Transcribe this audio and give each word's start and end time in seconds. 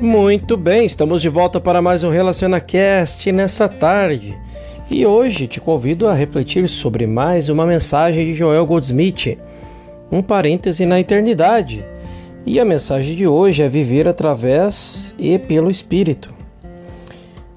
Muito 0.00 0.58
bem, 0.58 0.84
estamos 0.84 1.22
de 1.22 1.28
volta 1.30 1.58
para 1.58 1.80
mais 1.80 2.04
um 2.04 2.10
RelacionaCast 2.10 3.32
nessa 3.32 3.66
tarde. 3.66 4.38
E 4.90 5.06
hoje 5.06 5.46
te 5.46 5.58
convido 5.58 6.06
a 6.06 6.12
refletir 6.12 6.68
sobre 6.68 7.06
mais 7.06 7.48
uma 7.48 7.64
mensagem 7.64 8.26
de 8.26 8.34
Joel 8.34 8.66
Goldsmith, 8.66 9.38
um 10.12 10.20
parêntese 10.20 10.84
na 10.84 11.00
eternidade. 11.00 11.82
E 12.44 12.60
a 12.60 12.64
mensagem 12.64 13.16
de 13.16 13.26
hoje 13.26 13.62
é 13.62 13.68
viver 13.70 14.06
através 14.06 15.14
e 15.18 15.38
pelo 15.38 15.70
Espírito. 15.70 16.34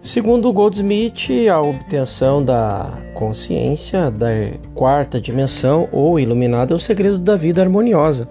Segundo 0.01 0.51
Goldsmith, 0.53 1.27
a 1.51 1.59
obtenção 1.59 2.43
da 2.43 2.99
consciência 3.13 4.09
da 4.09 4.29
quarta 4.73 5.19
dimensão 5.19 5.89
ou 5.91 6.17
iluminada 6.17 6.73
é 6.73 6.75
o 6.75 6.79
segredo 6.79 7.17
da 7.17 7.35
vida 7.35 7.61
harmoniosa, 7.61 8.29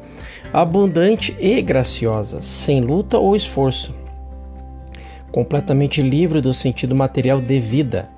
abundante 0.50 1.36
e 1.38 1.60
graciosa, 1.60 2.40
sem 2.40 2.80
luta 2.80 3.18
ou 3.18 3.36
esforço, 3.36 3.94
completamente 5.32 6.02
livre 6.02 6.40
do 6.40 6.54
sentido 6.54 6.94
material 6.94 7.40
de 7.40 7.60
vida. 7.60 8.08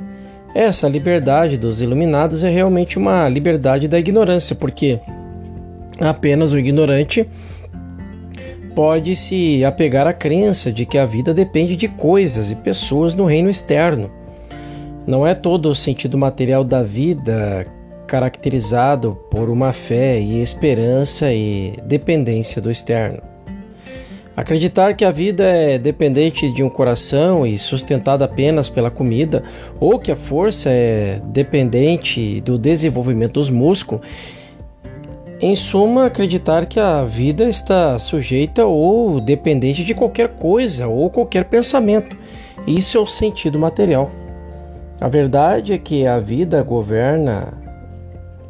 Essa 0.54 0.88
liberdade 0.88 1.56
dos 1.56 1.80
iluminados 1.80 2.42
é 2.42 2.50
realmente 2.50 2.98
uma 2.98 3.28
liberdade 3.28 3.86
da 3.86 3.98
ignorância, 3.98 4.56
porque 4.56 4.98
apenas 6.00 6.52
o 6.52 6.58
ignorante 6.58 7.28
pode 8.74 9.14
se 9.16 9.64
apegar 9.64 10.06
à 10.06 10.12
crença 10.12 10.72
de 10.72 10.86
que 10.86 10.98
a 10.98 11.04
vida 11.04 11.34
depende 11.34 11.76
de 11.76 11.88
coisas 11.88 12.50
e 12.50 12.56
pessoas 12.56 13.14
no 13.14 13.24
reino 13.24 13.48
externo. 13.48 14.10
Não 15.06 15.26
é 15.26 15.34
todo 15.34 15.68
o 15.68 15.74
sentido 15.74 16.16
material 16.18 16.64
da 16.64 16.82
vida 16.82 17.66
caracterizado 18.06 19.16
por 19.30 19.48
uma 19.48 19.72
fé 19.72 20.20
e 20.20 20.40
esperança 20.40 21.32
e 21.32 21.74
dependência 21.84 22.60
do 22.60 22.70
externo. 22.70 23.29
Acreditar 24.40 24.94
que 24.94 25.04
a 25.04 25.10
vida 25.10 25.44
é 25.44 25.78
dependente 25.78 26.50
de 26.50 26.64
um 26.64 26.70
coração 26.70 27.46
e 27.46 27.58
sustentada 27.58 28.24
apenas 28.24 28.70
pela 28.70 28.90
comida, 28.90 29.44
ou 29.78 29.98
que 29.98 30.10
a 30.10 30.16
força 30.16 30.70
é 30.70 31.20
dependente 31.26 32.40
do 32.40 32.56
desenvolvimento 32.56 33.34
dos 33.34 33.50
músculos, 33.50 34.02
em 35.42 35.54
suma, 35.54 36.06
acreditar 36.06 36.64
que 36.64 36.80
a 36.80 37.04
vida 37.04 37.50
está 37.50 37.98
sujeita 37.98 38.64
ou 38.64 39.20
dependente 39.20 39.84
de 39.84 39.92
qualquer 39.92 40.30
coisa 40.30 40.88
ou 40.88 41.10
qualquer 41.10 41.44
pensamento. 41.44 42.16
Isso 42.66 42.96
é 42.96 43.00
o 43.00 43.06
sentido 43.06 43.58
material. 43.58 44.10
A 44.98 45.08
verdade 45.08 45.74
é 45.74 45.78
que 45.78 46.06
a 46.06 46.18
vida 46.18 46.62
governa 46.62 47.52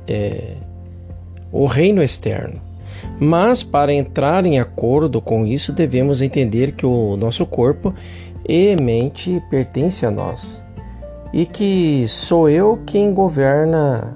é, 0.06 0.53
o 1.50 1.67
reino 1.67 2.00
externo. 2.00 2.70
Mas 3.19 3.63
para 3.63 3.93
entrar 3.93 4.45
em 4.47 4.59
acordo 4.59 5.21
com 5.21 5.47
isso, 5.47 5.73
devemos 5.73 6.23
entender 6.23 6.73
que 6.73 6.87
o 6.87 7.17
nosso 7.17 7.45
corpo 7.45 7.95
e 8.49 8.75
mente 8.77 9.43
pertence 9.51 10.05
a 10.07 10.11
nós 10.11 10.65
e 11.33 11.47
que 11.47 12.07
sou 12.09 12.49
eu 12.49 12.81
quem 12.87 13.13
governa 13.15 14.15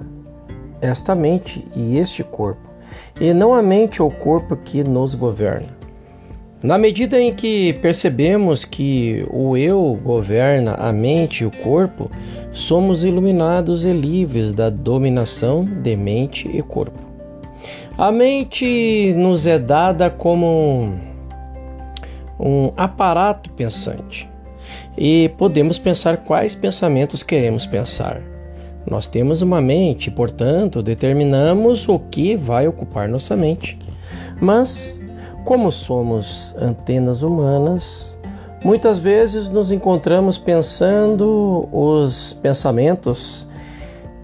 esta 0.81 1.15
mente 1.15 1.65
e 1.75 1.97
este 1.97 2.23
corpo 2.23 2.69
e 3.19 3.33
não 3.33 3.53
a 3.53 3.61
mente 3.61 4.01
ou 4.01 4.11
corpo 4.11 4.55
que 4.55 4.83
nos 4.83 5.15
governa. 5.15 5.75
Na 6.61 6.77
medida 6.77 7.21
em 7.21 7.33
que 7.33 7.73
percebemos 7.73 8.65
que 8.65 9.25
o 9.29 9.55
eu 9.55 9.99
governa 10.03 10.73
a 10.73 10.91
mente 10.91 11.43
e 11.43 11.45
o 11.45 11.51
corpo, 11.51 12.09
somos 12.51 13.03
iluminados 13.03 13.85
e 13.85 13.91
livres 13.91 14.51
da 14.51 14.69
dominação 14.69 15.63
de 15.63 15.95
mente 15.95 16.49
e 16.51 16.63
corpo. 16.63 17.04
A 17.97 18.11
mente 18.11 19.13
nos 19.15 19.45
é 19.45 19.57
dada 19.57 20.09
como 20.09 20.95
um 22.37 22.73
aparato 22.75 23.49
pensante 23.51 24.29
e 24.97 25.29
podemos 25.37 25.79
pensar 25.79 26.17
quais 26.17 26.53
pensamentos 26.53 27.23
queremos 27.23 27.65
pensar. 27.65 28.21
Nós 28.85 29.07
temos 29.07 29.41
uma 29.41 29.61
mente, 29.61 30.11
portanto, 30.11 30.83
determinamos 30.83 31.87
o 31.87 31.97
que 31.97 32.35
vai 32.35 32.67
ocupar 32.67 33.07
nossa 33.07 33.33
mente. 33.33 33.79
Mas, 34.41 34.99
como 35.45 35.71
somos 35.71 36.53
antenas 36.59 37.21
humanas, 37.21 38.19
muitas 38.61 38.99
vezes 38.99 39.49
nos 39.49 39.71
encontramos 39.71 40.37
pensando 40.37 41.69
os 41.71 42.33
pensamentos 42.41 43.47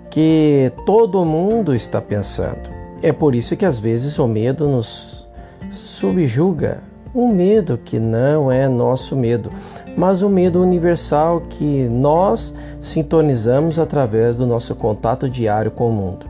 que 0.10 0.74
todo 0.86 1.24
mundo 1.24 1.74
está 1.74 2.02
pensando. 2.02 2.81
É 3.02 3.12
por 3.12 3.34
isso 3.34 3.56
que 3.56 3.66
às 3.66 3.80
vezes 3.80 4.20
o 4.20 4.28
medo 4.28 4.68
nos 4.68 5.28
subjuga 5.72 6.84
um 7.14 7.28
medo 7.28 7.78
que 7.78 8.00
não 8.00 8.52
é 8.52 8.70
nosso 8.70 9.16
medo, 9.16 9.50
mas 9.98 10.24
um 10.24 10.30
medo 10.30 10.62
universal 10.62 11.42
que 11.50 11.88
nós 11.90 12.54
sintonizamos 12.80 13.80
através 13.80 14.38
do 14.38 14.48
nosso 14.48 14.74
contato 14.76 15.30
diário 15.30 15.72
com 15.72 15.90
o 15.90 15.94
mundo. 15.94 16.26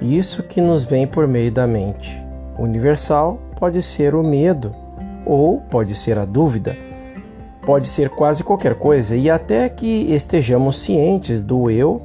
Isso 0.00 0.42
que 0.42 0.60
nos 0.60 0.82
vem 0.82 1.06
por 1.06 1.28
meio 1.28 1.52
da 1.52 1.66
mente. 1.66 2.20
Universal 2.58 3.38
pode 3.58 3.80
ser 3.82 4.14
o 4.14 4.22
medo 4.22 4.74
ou 5.24 5.60
pode 5.60 5.94
ser 5.94 6.18
a 6.18 6.24
dúvida. 6.24 6.76
Pode 7.64 7.86
ser 7.86 8.08
quase 8.10 8.42
qualquer 8.42 8.74
coisa, 8.74 9.14
e 9.14 9.30
até 9.30 9.68
que 9.68 10.12
estejamos 10.12 10.78
cientes 10.78 11.40
do 11.40 11.70
eu, 11.70 12.02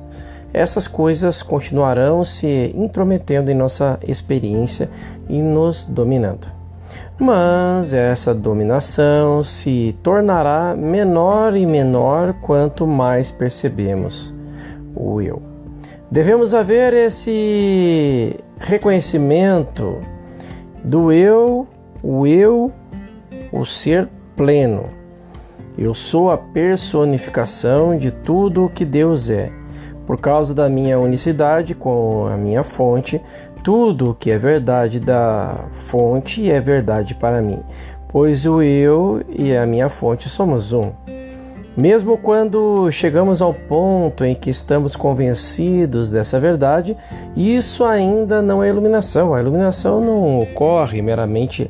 essas 0.58 0.88
coisas 0.88 1.42
continuarão 1.42 2.26
se 2.26 2.74
intrometendo 2.76 3.52
em 3.52 3.56
nossa 3.56 4.00
experiência 4.06 4.90
e 5.30 5.42
nos 5.42 5.86
dominando 5.86 6.58
mas 7.20 7.94
essa 7.94 8.34
dominação 8.34 9.44
se 9.44 9.98
tornará 10.04 10.76
menor 10.78 11.56
e 11.56 11.66
menor 11.66 12.34
quanto 12.42 12.86
mais 12.86 13.32
percebemos 13.32 14.34
o 14.96 15.20
eu. 15.22 15.42
Devemos 16.12 16.54
haver 16.54 16.94
esse 16.94 18.36
reconhecimento 18.60 19.98
do 20.84 21.12
eu, 21.12 21.68
o 22.04 22.28
eu, 22.28 22.72
o 23.52 23.66
ser 23.66 24.08
pleno. 24.36 24.86
Eu 25.78 25.94
sou 25.94 26.32
a 26.32 26.38
personificação 26.38 27.98
de 27.98 28.12
tudo 28.12 28.66
o 28.66 28.70
que 28.70 28.86
Deus 28.86 29.30
é. 29.30 29.52
Por 30.08 30.18
causa 30.18 30.56
da 30.56 30.70
minha 30.70 30.98
unicidade 30.98 31.76
com 31.76 32.28
a 32.28 32.38
minha 32.38 32.64
fonte, 32.64 33.22
tudo 33.62 34.12
o 34.12 34.16
que 34.16 34.32
é 34.32 34.38
verdade 34.38 35.02
da 35.02 35.66
fonte 35.74 36.50
é 36.50 36.62
verdade 36.62 37.14
para 37.14 37.42
mim, 37.42 37.60
pois 38.08 38.46
o 38.46 38.62
eu 38.62 39.22
e 39.28 39.54
a 39.54 39.66
minha 39.66 39.90
fonte 39.90 40.30
somos 40.30 40.72
um. 40.72 40.94
Mesmo 41.76 42.18
quando 42.18 42.90
chegamos 42.90 43.42
ao 43.42 43.54
ponto 43.54 44.24
em 44.24 44.34
que 44.34 44.50
estamos 44.50 44.96
convencidos 44.96 46.10
dessa 46.10 46.40
verdade, 46.40 46.96
isso 47.36 47.84
ainda 47.84 48.42
não 48.42 48.64
é 48.64 48.70
iluminação. 48.70 49.34
A 49.34 49.42
iluminação 49.42 50.00
não 50.00 50.40
ocorre 50.40 51.02
meramente 51.02 51.70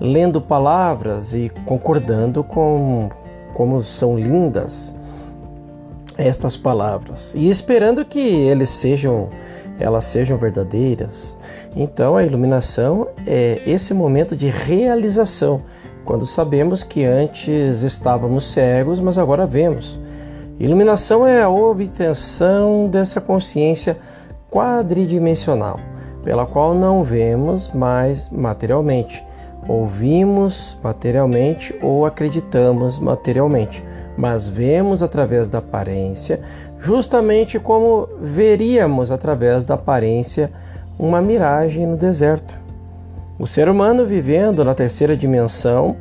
lendo 0.00 0.40
palavras 0.40 1.34
e 1.34 1.50
concordando 1.66 2.44
com 2.44 3.08
como 3.52 3.82
são 3.82 4.18
lindas 4.18 4.93
estas 6.16 6.56
palavras 6.56 7.32
e 7.34 7.50
esperando 7.50 8.04
que 8.04 8.20
eles 8.20 8.70
sejam 8.70 9.28
elas 9.78 10.04
sejam 10.04 10.36
verdadeiras. 10.36 11.36
Então 11.74 12.16
a 12.16 12.24
iluminação 12.24 13.08
é 13.26 13.60
esse 13.66 13.92
momento 13.92 14.36
de 14.36 14.48
realização, 14.48 15.62
quando 16.04 16.26
sabemos 16.26 16.82
que 16.82 17.04
antes 17.04 17.82
estávamos 17.82 18.44
cegos, 18.44 19.00
mas 19.00 19.18
agora 19.18 19.46
vemos. 19.46 19.98
Iluminação 20.60 21.26
é 21.26 21.42
a 21.42 21.48
obtenção 21.48 22.88
dessa 22.88 23.20
consciência 23.20 23.98
quadridimensional, 24.50 25.80
pela 26.22 26.46
qual 26.46 26.74
não 26.74 27.02
vemos 27.02 27.70
mais 27.70 28.30
materialmente, 28.30 29.24
ouvimos 29.66 30.78
materialmente 30.82 31.74
ou 31.82 32.06
acreditamos 32.06 33.00
materialmente 33.00 33.82
mas 34.16 34.46
vemos 34.46 35.02
através 35.02 35.48
da 35.48 35.58
aparência, 35.58 36.40
justamente 36.78 37.58
como 37.58 38.08
veríamos 38.20 39.10
através 39.10 39.64
da 39.64 39.74
aparência 39.74 40.52
uma 40.98 41.20
miragem 41.20 41.86
no 41.86 41.96
deserto. 41.96 42.58
O 43.38 43.46
ser 43.46 43.68
humano 43.68 44.06
vivendo 44.06 44.64
na 44.64 44.74
terceira 44.74 45.16
dimensão 45.16 45.96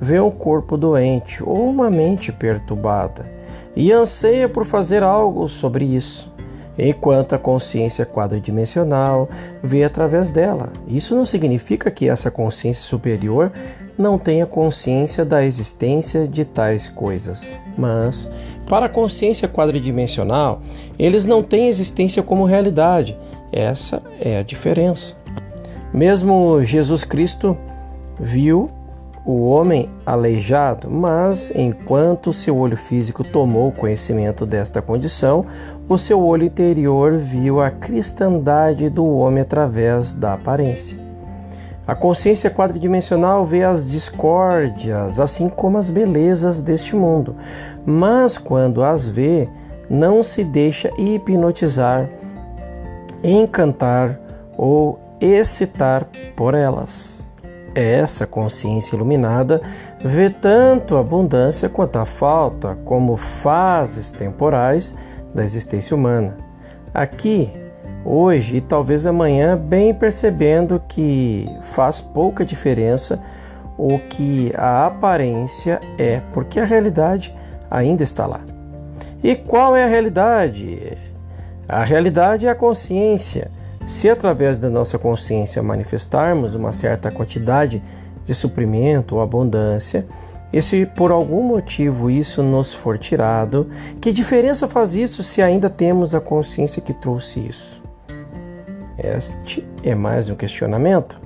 vê 0.00 0.18
um 0.18 0.30
corpo 0.30 0.76
doente 0.76 1.42
ou 1.42 1.68
uma 1.68 1.90
mente 1.90 2.32
perturbada 2.32 3.30
e 3.76 3.92
anseia 3.92 4.48
por 4.48 4.64
fazer 4.64 5.02
algo 5.02 5.48
sobre 5.48 5.84
isso, 5.84 6.32
enquanto 6.78 7.34
a 7.34 7.38
consciência 7.38 8.06
quadridimensional 8.06 9.28
vê 9.62 9.84
através 9.84 10.30
dela. 10.30 10.72
Isso 10.86 11.14
não 11.14 11.26
significa 11.26 11.90
que 11.90 12.08
essa 12.08 12.30
consciência 12.30 12.82
superior 12.82 13.52
não 13.98 14.16
tenha 14.16 14.46
consciência 14.46 15.24
da 15.24 15.44
existência 15.44 16.28
de 16.28 16.44
tais 16.44 16.88
coisas. 16.88 17.52
Mas, 17.76 18.30
para 18.66 18.86
a 18.86 18.88
consciência 18.88 19.48
quadridimensional, 19.48 20.62
eles 20.98 21.26
não 21.26 21.42
têm 21.42 21.68
existência 21.68 22.22
como 22.22 22.44
realidade. 22.44 23.18
Essa 23.52 24.00
é 24.20 24.38
a 24.38 24.42
diferença. 24.42 25.16
Mesmo 25.92 26.62
Jesus 26.62 27.02
Cristo 27.02 27.56
viu 28.20 28.70
o 29.24 29.48
homem 29.48 29.88
aleijado, 30.06 30.90
mas 30.90 31.52
enquanto 31.54 32.32
seu 32.32 32.56
olho 32.56 32.76
físico 32.76 33.22
tomou 33.22 33.70
conhecimento 33.72 34.46
desta 34.46 34.80
condição, 34.80 35.44
o 35.88 35.98
seu 35.98 36.22
olho 36.22 36.44
interior 36.44 37.18
viu 37.18 37.60
a 37.60 37.70
cristandade 37.70 38.88
do 38.88 39.06
homem 39.06 39.42
através 39.42 40.14
da 40.14 40.32
aparência. 40.32 41.07
A 41.88 41.94
consciência 41.94 42.50
quadridimensional 42.50 43.46
vê 43.46 43.64
as 43.64 43.90
discórdias, 43.90 45.18
assim 45.18 45.48
como 45.48 45.78
as 45.78 45.88
belezas 45.88 46.60
deste 46.60 46.94
mundo, 46.94 47.34
mas 47.86 48.36
quando 48.36 48.84
as 48.84 49.06
vê, 49.06 49.48
não 49.88 50.22
se 50.22 50.44
deixa 50.44 50.90
hipnotizar, 50.98 52.06
encantar 53.24 54.20
ou 54.54 55.00
excitar 55.18 56.06
por 56.36 56.52
elas. 56.52 57.32
Essa 57.74 58.26
consciência 58.26 58.94
iluminada 58.94 59.62
vê 59.98 60.28
tanto 60.28 60.94
a 60.94 61.00
abundância 61.00 61.70
quanto 61.70 61.96
a 61.98 62.04
falta 62.04 62.76
como 62.84 63.16
fases 63.16 64.12
temporais 64.12 64.94
da 65.34 65.42
existência 65.42 65.96
humana. 65.96 66.36
Aqui, 66.92 67.50
hoje 68.08 68.56
e 68.56 68.60
talvez 68.60 69.04
amanhã, 69.04 69.56
bem 69.56 69.92
percebendo 69.92 70.82
que 70.88 71.46
faz 71.62 72.00
pouca 72.00 72.44
diferença 72.44 73.22
o 73.76 73.98
que 73.98 74.52
a 74.56 74.86
aparência 74.86 75.80
é, 75.98 76.20
porque 76.32 76.58
a 76.58 76.64
realidade 76.64 77.34
ainda 77.70 78.02
está 78.02 78.26
lá. 78.26 78.40
E 79.22 79.36
qual 79.36 79.76
é 79.76 79.84
a 79.84 79.88
realidade? 79.88 80.96
A 81.68 81.84
realidade 81.84 82.46
é 82.46 82.50
a 82.50 82.54
consciência. 82.54 83.50
Se 83.86 84.08
através 84.08 84.58
da 84.58 84.70
nossa 84.70 84.98
consciência 84.98 85.62
manifestarmos 85.62 86.54
uma 86.54 86.72
certa 86.72 87.10
quantidade 87.10 87.82
de 88.24 88.34
suprimento 88.34 89.16
ou 89.16 89.22
abundância, 89.22 90.06
e 90.52 90.62
se 90.62 90.86
por 90.86 91.10
algum 91.10 91.42
motivo 91.42 92.10
isso 92.10 92.42
nos 92.42 92.72
for 92.72 92.98
tirado, 92.98 93.68
que 94.00 94.12
diferença 94.12 94.66
faz 94.66 94.94
isso 94.94 95.22
se 95.22 95.42
ainda 95.42 95.68
temos 95.68 96.14
a 96.14 96.20
consciência 96.20 96.80
que 96.80 96.92
trouxe 96.92 97.40
isso? 97.40 97.87
Este 98.98 99.64
é 99.84 99.94
mais 99.94 100.28
um 100.28 100.34
questionamento. 100.34 101.20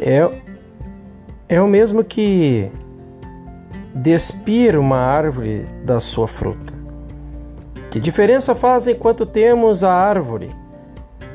É, 0.00 0.30
é 1.48 1.60
o 1.60 1.66
mesmo 1.66 2.04
que 2.04 2.70
despir 3.92 4.78
uma 4.78 4.96
árvore 4.96 5.66
da 5.84 5.98
sua 5.98 6.28
fruta. 6.28 6.72
Que 7.90 7.98
diferença 7.98 8.54
faz 8.54 8.86
enquanto 8.86 9.26
temos 9.26 9.82
a 9.82 9.92
árvore? 9.92 10.50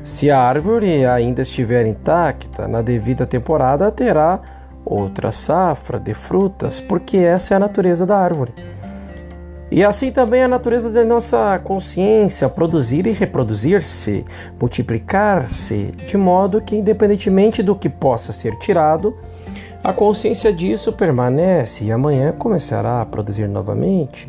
Se 0.02 0.30
a 0.30 0.40
árvore 0.40 1.04
ainda 1.04 1.42
estiver 1.42 1.86
intacta, 1.86 2.66
na 2.66 2.80
devida 2.80 3.26
temporada 3.26 3.92
terá 3.92 4.40
outra 4.84 5.30
safra 5.30 6.00
de 6.00 6.14
frutas, 6.14 6.80
porque 6.80 7.18
essa 7.18 7.52
é 7.52 7.56
a 7.56 7.60
natureza 7.60 8.06
da 8.06 8.16
árvore. 8.16 8.54
E 9.70 9.84
assim 9.84 10.10
também 10.10 10.42
a 10.42 10.48
natureza 10.48 10.90
da 10.90 11.04
nossa 11.04 11.58
consciência, 11.62 12.48
produzir 12.48 13.06
e 13.06 13.12
reproduzir-se, 13.12 14.24
multiplicar-se, 14.58 15.92
de 16.06 16.16
modo 16.16 16.60
que, 16.60 16.76
independentemente 16.76 17.62
do 17.62 17.76
que 17.76 17.88
possa 17.88 18.32
ser 18.32 18.56
tirado, 18.56 19.14
a 19.84 19.92
consciência 19.92 20.52
disso 20.52 20.92
permanece 20.92 21.84
e 21.84 21.92
amanhã 21.92 22.32
começará 22.32 23.02
a 23.02 23.06
produzir 23.06 23.46
novamente. 23.46 24.28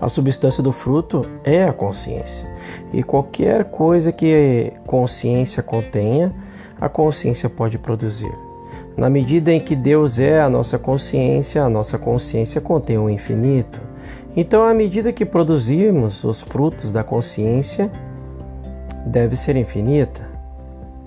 A 0.00 0.08
substância 0.08 0.62
do 0.62 0.72
fruto 0.72 1.22
é 1.44 1.64
a 1.64 1.72
consciência. 1.72 2.46
E 2.92 3.02
qualquer 3.02 3.64
coisa 3.64 4.12
que 4.12 4.72
consciência 4.86 5.62
contenha, 5.62 6.34
a 6.80 6.88
consciência 6.88 7.48
pode 7.48 7.78
produzir. 7.78 8.43
Na 8.96 9.10
medida 9.10 9.52
em 9.52 9.58
que 9.58 9.74
Deus 9.74 10.20
é 10.20 10.40
a 10.40 10.48
nossa 10.48 10.78
consciência, 10.78 11.62
a 11.62 11.68
nossa 11.68 11.98
consciência 11.98 12.60
contém 12.60 12.96
o 12.96 13.10
infinito. 13.10 13.80
Então, 14.36 14.64
à 14.64 14.72
medida 14.72 15.12
que 15.12 15.24
produzirmos 15.24 16.22
os 16.22 16.42
frutos 16.42 16.90
da 16.90 17.02
consciência, 17.02 17.90
deve 19.04 19.36
ser 19.36 19.56
infinita. 19.56 20.28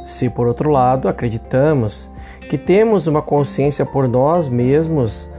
Se, 0.04 0.30
por 0.30 0.48
outro 0.48 0.70
lado, 0.70 1.08
acreditamos 1.08 2.10
que 2.50 2.58
temos 2.58 3.08
uma 3.08 3.22
consciência 3.22 3.86
por 3.86 4.08
nós 4.08 4.48
mesmos, 4.48 5.30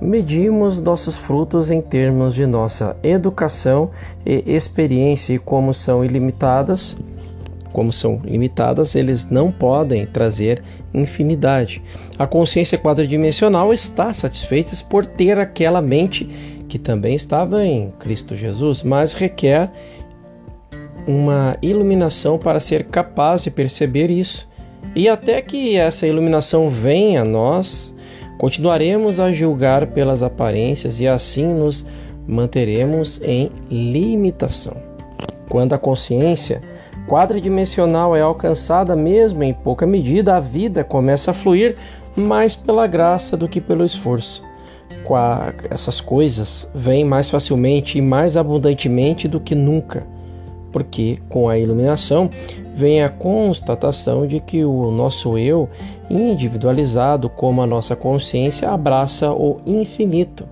medimos 0.00 0.80
nossos 0.80 1.16
frutos 1.16 1.70
em 1.70 1.80
termos 1.80 2.34
de 2.34 2.46
nossa 2.46 2.96
educação 3.02 3.90
e 4.24 4.42
experiência 4.46 5.34
e 5.34 5.38
como 5.38 5.74
são 5.74 6.04
ilimitadas, 6.04 6.96
como 7.72 7.92
são 7.92 8.20
limitadas, 8.24 8.94
eles 8.94 9.30
não 9.30 9.52
podem 9.52 10.06
trazer 10.06 10.62
infinidade. 10.92 11.82
A 12.18 12.26
consciência 12.26 12.78
quadridimensional 12.78 13.72
está 13.72 14.12
satisfeita 14.12 14.70
por 14.88 15.06
ter 15.06 15.38
aquela 15.38 15.80
mente 15.80 16.24
que 16.68 16.78
também 16.78 17.14
estava 17.14 17.64
em 17.64 17.92
Cristo 17.98 18.36
Jesus, 18.36 18.82
mas 18.82 19.14
requer 19.14 19.70
uma 21.06 21.56
iluminação 21.62 22.38
para 22.38 22.60
ser 22.60 22.84
capaz 22.84 23.44
de 23.44 23.50
perceber 23.50 24.10
isso. 24.10 24.48
E 24.94 25.08
até 25.08 25.40
que 25.40 25.76
essa 25.76 26.06
iluminação 26.06 26.68
venha 26.68 27.22
a 27.22 27.24
nós, 27.24 27.94
Continuaremos 28.38 29.18
a 29.18 29.32
julgar 29.32 29.88
pelas 29.88 30.22
aparências 30.22 31.00
e 31.00 31.08
assim 31.08 31.44
nos 31.44 31.84
manteremos 32.24 33.20
em 33.20 33.50
limitação. 33.68 34.76
Quando 35.50 35.72
a 35.72 35.78
consciência 35.78 36.62
quadridimensional 37.08 38.14
é 38.14 38.20
alcançada, 38.20 38.94
mesmo 38.94 39.42
em 39.42 39.54
pouca 39.54 39.86
medida, 39.86 40.36
a 40.36 40.40
vida 40.40 40.84
começa 40.84 41.30
a 41.30 41.34
fluir 41.34 41.76
mais 42.14 42.54
pela 42.54 42.86
graça 42.86 43.36
do 43.36 43.48
que 43.48 43.60
pelo 43.60 43.84
esforço. 43.84 44.46
Essas 45.70 46.02
coisas 46.02 46.68
vêm 46.74 47.02
mais 47.02 47.30
facilmente 47.30 47.96
e 47.96 48.02
mais 48.02 48.36
abundantemente 48.36 49.26
do 49.26 49.40
que 49.40 49.54
nunca, 49.54 50.06
porque 50.70 51.18
com 51.30 51.48
a 51.48 51.58
iluminação 51.58 52.28
vem 52.74 53.02
a 53.02 53.08
constatação 53.08 54.26
de 54.26 54.38
que 54.38 54.62
o 54.64 54.90
nosso 54.90 55.38
eu, 55.38 55.66
individualizado 56.10 57.30
como 57.30 57.62
a 57.62 57.66
nossa 57.66 57.96
consciência, 57.96 58.68
abraça 58.68 59.32
o 59.32 59.60
infinito 59.66 60.46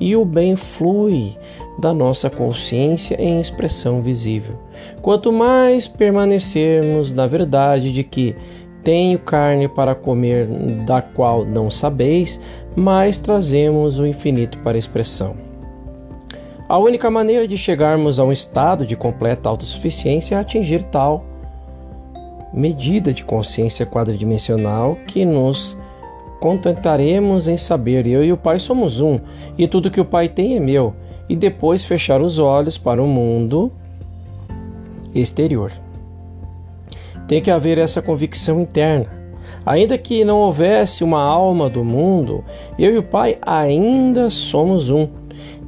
e 0.00 0.16
o 0.16 0.24
bem 0.24 0.56
flui 0.56 1.36
da 1.78 1.94
nossa 1.94 2.28
consciência 2.28 3.14
em 3.20 3.40
expressão 3.40 4.02
visível. 4.02 4.58
Quanto 5.02 5.32
mais 5.32 5.88
permanecermos 5.88 7.12
na 7.12 7.26
verdade 7.26 7.92
de 7.92 8.04
que 8.04 8.36
tenho 8.82 9.18
carne 9.18 9.68
para 9.68 9.94
comer 9.94 10.46
da 10.86 11.02
qual 11.02 11.44
não 11.44 11.70
sabeis, 11.70 12.40
mais 12.74 13.18
trazemos 13.18 13.98
o 13.98 14.06
infinito 14.06 14.58
para 14.58 14.78
expressão. 14.78 15.36
A 16.68 16.78
única 16.78 17.10
maneira 17.10 17.48
de 17.48 17.58
chegarmos 17.58 18.18
a 18.18 18.24
um 18.24 18.32
estado 18.32 18.86
de 18.86 18.94
completa 18.96 19.48
autossuficiência 19.48 20.36
é 20.36 20.38
atingir 20.38 20.82
tal 20.84 21.26
medida 22.52 23.12
de 23.12 23.24
consciência 23.24 23.86
quadridimensional 23.86 24.96
que 25.06 25.24
nos 25.24 25.78
contentaremos 26.40 27.46
em 27.46 27.56
saber 27.56 28.06
eu 28.06 28.24
e 28.24 28.32
o 28.32 28.36
Pai 28.36 28.58
somos 28.58 29.00
um, 29.00 29.20
e 29.58 29.68
tudo 29.68 29.90
que 29.90 30.00
o 30.00 30.04
Pai 30.04 30.28
tem 30.28 30.56
é 30.56 30.60
meu, 30.60 30.94
e 31.28 31.36
depois 31.36 31.84
fechar 31.84 32.20
os 32.20 32.38
olhos 32.38 32.78
para 32.78 33.02
o 33.02 33.06
mundo 33.06 33.70
exterior. 35.14 35.72
Tem 37.26 37.40
que 37.40 37.50
haver 37.50 37.78
essa 37.78 38.02
convicção 38.02 38.60
interna. 38.60 39.06
Ainda 39.64 39.98
que 39.98 40.24
não 40.24 40.38
houvesse 40.38 41.04
uma 41.04 41.22
alma 41.22 41.68
do 41.68 41.84
mundo, 41.84 42.44
eu 42.78 42.94
e 42.94 42.98
o 42.98 43.02
Pai 43.02 43.38
ainda 43.42 44.30
somos 44.30 44.90
um. 44.90 45.08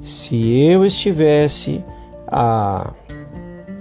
Se 0.00 0.58
eu 0.60 0.84
estivesse 0.84 1.84
a 2.26 2.92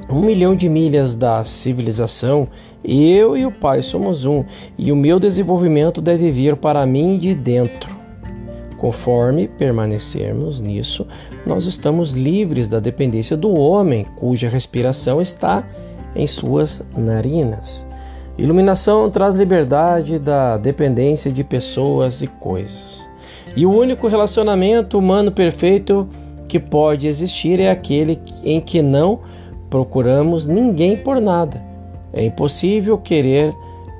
um 0.09 0.21
milhão 0.21 0.55
de 0.55 0.67
milhas 0.67 1.15
da 1.15 1.43
civilização 1.43 2.47
eu 2.83 3.37
e 3.37 3.45
o 3.45 3.51
Pai 3.51 3.83
somos 3.83 4.25
um, 4.25 4.43
e 4.77 4.91
o 4.91 4.95
meu 4.95 5.19
desenvolvimento 5.19 6.01
deve 6.01 6.31
vir 6.31 6.55
para 6.55 6.85
mim 6.85 7.17
de 7.17 7.35
dentro. 7.35 7.95
Conforme 8.77 9.47
permanecermos 9.47 10.59
nisso, 10.59 11.05
nós 11.45 11.65
estamos 11.65 12.13
livres 12.13 12.69
da 12.69 12.79
dependência 12.79 13.35
do 13.35 13.51
homem, 13.51 14.05
cuja 14.15 14.49
respiração 14.49 15.21
está 15.21 15.67
em 16.15 16.27
suas 16.27 16.83
narinas. 16.95 17.87
Iluminação 18.37 19.09
traz 19.09 19.35
liberdade 19.35 20.17
da 20.17 20.57
dependência 20.57 21.31
de 21.31 21.43
pessoas 21.43 22.21
e 22.21 22.27
coisas. 22.27 23.09
E 23.55 23.65
o 23.65 23.71
único 23.71 24.07
relacionamento 24.07 24.97
humano 24.97 25.31
perfeito 25.31 26.07
que 26.47 26.59
pode 26.59 27.07
existir 27.07 27.59
é 27.59 27.69
aquele 27.69 28.19
em 28.43 28.61
que 28.61 28.81
não 28.81 29.19
procuramos 29.69 30.45
ninguém 30.45 30.97
por 30.97 31.19
nada 31.19 31.71
é 32.13 32.25
impossível 32.25 32.97
querer 32.97 33.53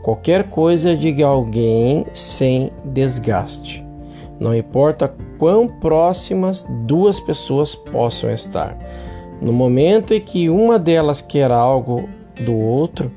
qualquer 0.04 0.50
coisa 0.50 0.96
de 0.96 1.22
alguém 1.24 2.06
sem 2.14 2.72
desgaste. 2.84 3.86
Não 4.42 4.56
importa 4.56 5.14
quão 5.38 5.68
próximas 5.68 6.66
duas 6.88 7.20
pessoas 7.20 7.76
possam 7.76 8.32
estar. 8.32 8.76
No 9.40 9.54
momento 9.54 10.16
em 10.16 10.20
que 10.20 10.50
uma 10.50 10.80
delas 10.80 11.22
quer 11.22 11.52
algo 11.52 12.10
do 12.44 12.58
outro, 12.58 13.12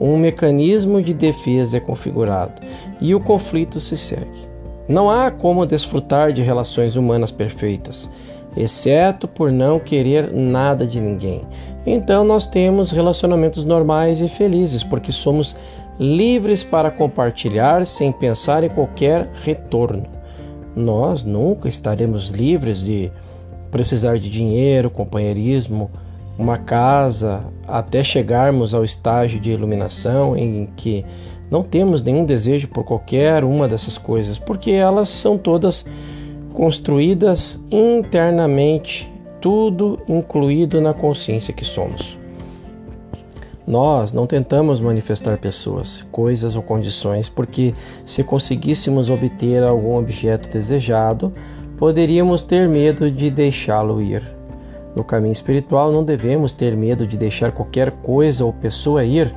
um 0.00 0.16
mecanismo 0.16 1.02
de 1.02 1.12
defesa 1.12 1.76
é 1.76 1.80
configurado 1.80 2.62
e 2.98 3.14
o 3.14 3.20
conflito 3.20 3.78
se 3.78 3.94
segue. 3.94 4.48
Não 4.88 5.10
há 5.10 5.30
como 5.30 5.66
desfrutar 5.66 6.32
de 6.32 6.40
relações 6.40 6.96
humanas 6.96 7.30
perfeitas, 7.30 8.08
exceto 8.56 9.28
por 9.28 9.52
não 9.52 9.78
querer 9.78 10.32
nada 10.32 10.86
de 10.86 10.98
ninguém. 10.98 11.42
Então 11.84 12.24
nós 12.24 12.46
temos 12.46 12.90
relacionamentos 12.90 13.66
normais 13.66 14.22
e 14.22 14.28
felizes, 14.28 14.82
porque 14.82 15.12
somos 15.12 15.54
livres 15.98 16.64
para 16.64 16.90
compartilhar 16.90 17.84
sem 17.84 18.10
pensar 18.10 18.64
em 18.64 18.70
qualquer 18.70 19.28
retorno. 19.44 20.19
Nós 20.74 21.24
nunca 21.24 21.68
estaremos 21.68 22.30
livres 22.30 22.80
de 22.80 23.10
precisar 23.70 24.18
de 24.18 24.30
dinheiro, 24.30 24.90
companheirismo, 24.90 25.90
uma 26.38 26.56
casa, 26.56 27.44
até 27.68 28.02
chegarmos 28.02 28.72
ao 28.72 28.82
estágio 28.82 29.38
de 29.38 29.50
iluminação 29.50 30.36
em 30.36 30.68
que 30.76 31.04
não 31.50 31.62
temos 31.62 32.02
nenhum 32.02 32.24
desejo 32.24 32.68
por 32.68 32.84
qualquer 32.84 33.44
uma 33.44 33.68
dessas 33.68 33.98
coisas, 33.98 34.38
porque 34.38 34.70
elas 34.70 35.08
são 35.08 35.36
todas 35.36 35.84
construídas 36.52 37.58
internamente, 37.70 39.10
tudo 39.40 39.98
incluído 40.08 40.80
na 40.80 40.94
consciência 40.94 41.52
que 41.52 41.64
somos. 41.64 42.19
Nós 43.70 44.12
não 44.12 44.26
tentamos 44.26 44.80
manifestar 44.80 45.38
pessoas, 45.38 46.04
coisas 46.10 46.56
ou 46.56 46.62
condições, 46.62 47.28
porque 47.28 47.72
se 48.04 48.24
conseguíssemos 48.24 49.08
obter 49.08 49.62
algum 49.62 49.94
objeto 49.96 50.48
desejado, 50.50 51.32
poderíamos 51.78 52.42
ter 52.42 52.68
medo 52.68 53.08
de 53.08 53.30
deixá-lo 53.30 54.02
ir. 54.02 54.24
No 54.96 55.04
caminho 55.04 55.30
espiritual, 55.30 55.92
não 55.92 56.02
devemos 56.02 56.52
ter 56.52 56.76
medo 56.76 57.06
de 57.06 57.16
deixar 57.16 57.52
qualquer 57.52 57.92
coisa 57.92 58.44
ou 58.44 58.52
pessoa 58.52 59.04
ir. 59.04 59.32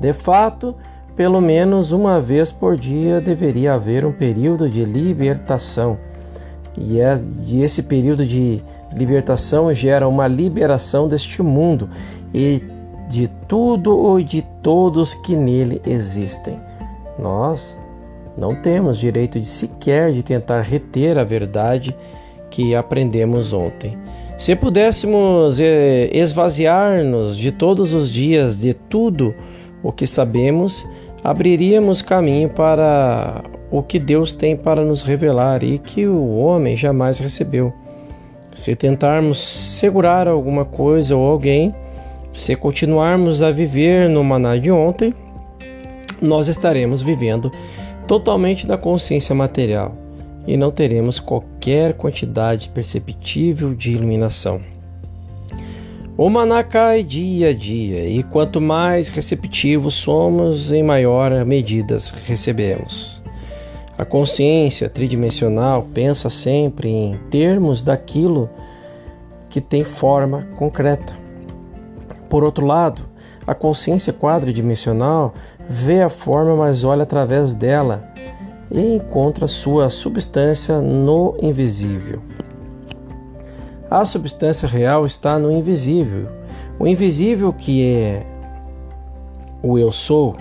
De 0.00 0.14
fato, 0.14 0.74
pelo 1.14 1.42
menos 1.42 1.92
uma 1.92 2.18
vez 2.18 2.50
por 2.50 2.78
dia 2.78 3.20
deveria 3.20 3.74
haver 3.74 4.06
um 4.06 4.12
período 4.12 4.70
de 4.70 4.86
libertação. 4.86 5.98
E, 6.78 6.98
é, 6.98 7.20
esse 7.62 7.82
período 7.82 8.24
de 8.24 8.62
libertação 8.94 9.70
gera 9.74 10.08
uma 10.08 10.26
liberação 10.26 11.06
deste 11.06 11.42
mundo 11.42 11.90
e 12.32 12.74
de 13.08 13.28
tudo 13.48 13.96
ou 13.96 14.20
de 14.22 14.42
todos 14.62 15.14
que 15.14 15.36
nele 15.36 15.80
existem. 15.86 16.58
Nós 17.18 17.78
não 18.36 18.54
temos 18.54 18.98
direito 18.98 19.40
de 19.40 19.46
sequer 19.46 20.12
de 20.12 20.22
tentar 20.22 20.60
reter 20.62 21.18
a 21.18 21.24
verdade 21.24 21.96
que 22.50 22.74
aprendemos 22.74 23.52
ontem. 23.52 23.96
Se 24.36 24.54
pudéssemos 24.54 25.58
eh, 25.58 26.10
esvaziar-nos 26.12 27.38
de 27.38 27.50
todos 27.50 27.94
os 27.94 28.10
dias 28.10 28.60
de 28.60 28.74
tudo 28.74 29.34
o 29.82 29.90
que 29.90 30.06
sabemos, 30.06 30.86
abriríamos 31.24 32.02
caminho 32.02 32.50
para 32.50 33.42
o 33.70 33.82
que 33.82 33.98
Deus 33.98 34.34
tem 34.34 34.54
para 34.54 34.84
nos 34.84 35.02
revelar 35.02 35.62
e 35.62 35.78
que 35.78 36.06
o 36.06 36.36
homem 36.36 36.76
jamais 36.76 37.18
recebeu. 37.18 37.72
Se 38.54 38.76
tentarmos 38.76 39.38
segurar 39.38 40.28
alguma 40.28 40.64
coisa 40.64 41.16
ou 41.16 41.26
alguém, 41.30 41.74
se 42.36 42.54
continuarmos 42.54 43.40
a 43.40 43.50
viver 43.50 44.08
no 44.10 44.22
maná 44.22 44.56
de 44.56 44.70
ontem, 44.70 45.14
nós 46.20 46.48
estaremos 46.48 47.00
vivendo 47.00 47.50
totalmente 48.06 48.66
da 48.66 48.76
consciência 48.76 49.34
material 49.34 49.96
e 50.46 50.56
não 50.56 50.70
teremos 50.70 51.18
qualquer 51.18 51.94
quantidade 51.94 52.68
perceptível 52.68 53.74
de 53.74 53.90
iluminação. 53.90 54.60
O 56.16 56.30
maná 56.30 56.62
cai 56.62 57.02
dia 57.02 57.48
a 57.48 57.52
dia, 57.52 58.08
e 58.08 58.22
quanto 58.22 58.60
mais 58.60 59.08
receptivos 59.08 59.94
somos, 59.94 60.72
em 60.72 60.82
maior 60.82 61.44
medida 61.44 61.96
recebemos. 62.26 63.22
A 63.98 64.04
consciência 64.04 64.88
tridimensional 64.88 65.86
pensa 65.92 66.30
sempre 66.30 66.90
em 66.90 67.18
termos 67.30 67.82
daquilo 67.82 68.48
que 69.48 69.60
tem 69.60 69.84
forma 69.84 70.46
concreta. 70.56 71.25
Por 72.28 72.44
outro 72.44 72.66
lado, 72.66 73.02
a 73.46 73.54
consciência 73.54 74.12
quadridimensional 74.12 75.34
vê 75.68 76.02
a 76.02 76.08
forma, 76.08 76.56
mas 76.56 76.84
olha 76.84 77.04
através 77.04 77.54
dela 77.54 78.08
e 78.70 78.96
encontra 78.96 79.46
sua 79.46 79.88
substância 79.90 80.80
no 80.80 81.36
invisível. 81.40 82.20
A 83.88 84.04
substância 84.04 84.68
real 84.68 85.06
está 85.06 85.38
no 85.38 85.52
invisível. 85.52 86.28
O 86.78 86.86
invisível 86.86 87.52
que 87.52 87.86
é 87.86 88.26
o 89.62 89.78
eu 89.78 89.92
sou, 89.92 90.36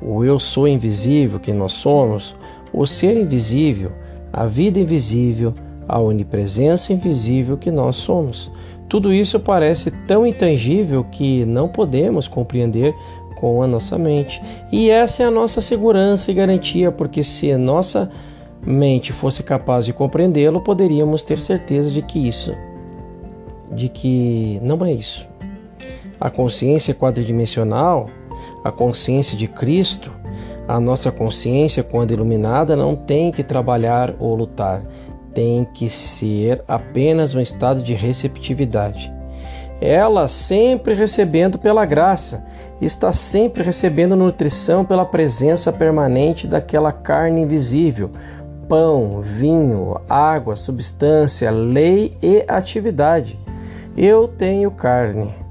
o 0.00 0.24
eu 0.24 0.38
sou 0.38 0.68
invisível 0.68 1.40
que 1.40 1.52
nós 1.52 1.72
somos, 1.72 2.36
o 2.72 2.86
ser 2.86 3.16
invisível, 3.16 3.92
a 4.32 4.46
vida 4.46 4.78
invisível, 4.78 5.52
a 5.88 5.98
onipresença 5.98 6.92
invisível 6.92 7.56
que 7.56 7.70
nós 7.70 7.96
somos. 7.96 8.50
Tudo 8.88 9.12
isso 9.12 9.38
parece 9.38 9.90
tão 10.06 10.26
intangível 10.26 11.04
que 11.04 11.44
não 11.44 11.68
podemos 11.68 12.26
compreender 12.26 12.94
com 13.36 13.62
a 13.62 13.66
nossa 13.66 13.98
mente. 13.98 14.42
E 14.72 14.90
essa 14.90 15.22
é 15.22 15.26
a 15.26 15.30
nossa 15.30 15.60
segurança 15.60 16.30
e 16.30 16.34
garantia, 16.34 16.90
porque 16.90 17.22
se 17.22 17.56
nossa 17.56 18.10
mente 18.66 19.12
fosse 19.12 19.42
capaz 19.42 19.84
de 19.84 19.92
compreendê-lo, 19.92 20.60
poderíamos 20.60 21.22
ter 21.22 21.38
certeza 21.38 21.90
de 21.90 22.02
que 22.02 22.26
isso 22.26 22.52
de 23.70 23.88
que 23.88 24.58
não 24.62 24.84
é 24.84 24.92
isso. 24.92 25.28
A 26.20 26.30
consciência 26.30 26.94
quadridimensional, 26.94 28.08
a 28.64 28.72
consciência 28.72 29.36
de 29.36 29.46
Cristo, 29.46 30.12
a 30.66 30.80
nossa 30.80 31.10
consciência, 31.10 31.82
quando 31.82 32.12
iluminada, 32.12 32.76
não 32.76 32.94
tem 32.94 33.30
que 33.30 33.42
trabalhar 33.42 34.14
ou 34.18 34.34
lutar, 34.34 34.82
tem 35.34 35.64
que 35.64 35.88
ser 35.88 36.62
apenas 36.66 37.34
um 37.34 37.40
estado 37.40 37.82
de 37.82 37.94
receptividade. 37.94 39.12
Ela 39.80 40.26
sempre 40.26 40.94
recebendo 40.94 41.58
pela 41.58 41.86
graça, 41.86 42.44
está 42.80 43.12
sempre 43.12 43.62
recebendo 43.62 44.16
nutrição 44.16 44.84
pela 44.84 45.04
presença 45.04 45.72
permanente 45.72 46.46
daquela 46.48 46.90
carne 46.90 47.42
invisível, 47.42 48.10
pão, 48.68 49.20
vinho, 49.22 50.00
água, 50.08 50.56
substância, 50.56 51.50
lei 51.50 52.16
e 52.22 52.44
atividade. 52.48 53.38
Eu 53.96 54.26
tenho 54.26 54.70
carne. 54.70 55.47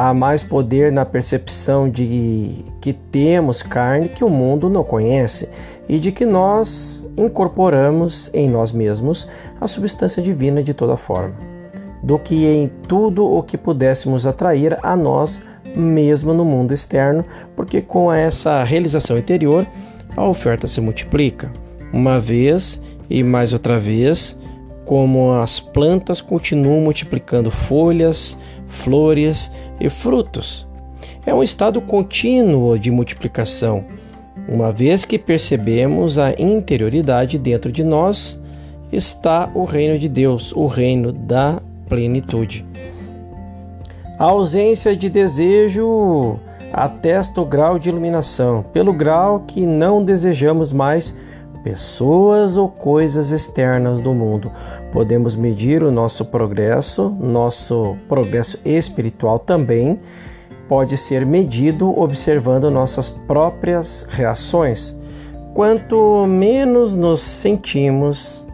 Há 0.00 0.14
mais 0.14 0.44
poder 0.44 0.92
na 0.92 1.04
percepção 1.04 1.90
de 1.90 2.64
que 2.80 2.92
temos 2.92 3.64
carne 3.64 4.08
que 4.08 4.22
o 4.22 4.30
mundo 4.30 4.70
não 4.70 4.84
conhece 4.84 5.48
e 5.88 5.98
de 5.98 6.12
que 6.12 6.24
nós 6.24 7.04
incorporamos 7.16 8.30
em 8.32 8.48
nós 8.48 8.70
mesmos 8.70 9.26
a 9.60 9.66
substância 9.66 10.22
divina 10.22 10.62
de 10.62 10.72
toda 10.72 10.96
forma, 10.96 11.34
do 12.00 12.16
que 12.16 12.46
em 12.46 12.68
tudo 12.86 13.26
o 13.26 13.42
que 13.42 13.58
pudéssemos 13.58 14.24
atrair 14.24 14.78
a 14.84 14.94
nós 14.94 15.42
mesmo 15.74 16.32
no 16.32 16.44
mundo 16.44 16.72
externo, 16.72 17.24
porque 17.56 17.82
com 17.82 18.12
essa 18.12 18.62
realização 18.62 19.18
interior 19.18 19.66
a 20.16 20.24
oferta 20.24 20.68
se 20.68 20.80
multiplica, 20.80 21.50
uma 21.92 22.20
vez 22.20 22.80
e 23.10 23.24
mais 23.24 23.52
outra 23.52 23.80
vez 23.80 24.38
como 24.84 25.32
as 25.32 25.58
plantas 25.58 26.20
continuam 26.20 26.80
multiplicando 26.80 27.50
folhas, 27.50 28.38
flores 28.68 29.50
e 29.80 29.88
frutos. 29.88 30.66
É 31.24 31.32
um 31.32 31.42
estado 31.42 31.80
contínuo 31.80 32.78
de 32.78 32.90
multiplicação, 32.90 33.84
uma 34.48 34.72
vez 34.72 35.04
que 35.04 35.18
percebemos 35.18 36.18
a 36.18 36.32
interioridade 36.38 37.38
dentro 37.38 37.70
de 37.70 37.84
nós, 37.84 38.40
está 38.90 39.50
o 39.54 39.64
reino 39.64 39.98
de 39.98 40.08
Deus, 40.08 40.52
o 40.52 40.66
reino 40.66 41.12
da 41.12 41.60
plenitude. 41.86 42.64
A 44.18 44.24
ausência 44.24 44.96
de 44.96 45.08
desejo 45.08 46.38
atesta 46.72 47.40
o 47.40 47.44
grau 47.44 47.78
de 47.78 47.88
iluminação, 47.88 48.62
pelo 48.72 48.92
grau 48.92 49.44
que 49.46 49.66
não 49.66 50.02
desejamos 50.02 50.72
mais 50.72 51.14
pessoas 51.58 52.56
ou 52.56 52.68
coisas 52.68 53.30
externas 53.30 54.00
do 54.00 54.14
mundo. 54.14 54.50
Podemos 54.92 55.36
medir 55.36 55.82
o 55.82 55.90
nosso 55.90 56.24
progresso, 56.24 57.10
nosso 57.20 57.96
progresso 58.08 58.58
espiritual 58.64 59.38
também 59.38 60.00
pode 60.68 60.96
ser 60.96 61.24
medido 61.24 61.98
observando 61.98 62.70
nossas 62.70 63.08
próprias 63.08 64.06
reações. 64.10 64.94
Quanto 65.54 66.26
menos 66.26 66.94
nos 66.94 67.20
sentimos 67.20 68.46